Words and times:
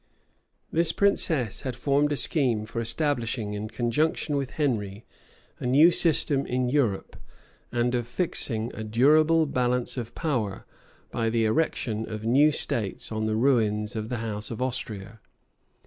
This 0.71 0.91
princess 0.91 1.61
had 1.61 1.75
formed 1.75 2.11
a 2.11 2.17
scheme 2.17 2.65
for 2.65 2.81
establishing, 2.81 3.53
in 3.53 3.67
conjunction 3.69 4.35
with 4.35 4.49
Henry, 4.57 5.05
a 5.59 5.67
new 5.67 5.91
system 5.91 6.43
in 6.47 6.69
Europe, 6.69 7.17
and 7.71 7.93
of 7.93 8.07
fixing 8.07 8.73
a 8.73 8.83
durable 8.83 9.45
balance 9.45 9.97
of 9.97 10.15
power, 10.15 10.65
by 11.11 11.29
the 11.29 11.45
erection 11.45 12.09
of 12.09 12.25
new 12.25 12.51
states 12.51 13.11
on 13.11 13.27
the 13.27 13.35
ruins 13.35 13.95
of 13.95 14.09
the 14.09 14.17
house 14.25 14.49
of 14.49 14.59
Austria. 14.59 15.19